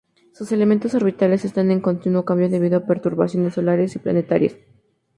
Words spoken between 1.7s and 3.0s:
continuo cambio debido a